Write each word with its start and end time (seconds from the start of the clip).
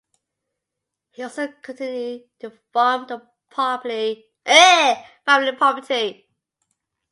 He 1.11 1.21
also 1.21 1.47
continued 1.61 2.23
to 2.39 2.49
farm 2.73 3.05
the 3.07 3.21
family 3.51 4.27
property. 5.23 6.27